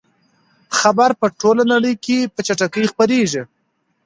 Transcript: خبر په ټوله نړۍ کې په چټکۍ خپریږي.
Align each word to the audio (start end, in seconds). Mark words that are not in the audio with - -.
خبر 0.79 1.09
په 1.19 1.27
ټوله 1.39 1.63
نړۍ 1.73 1.93
کې 2.05 2.17
په 2.33 2.39
چټکۍ 2.47 2.85
خپریږي. 2.91 3.43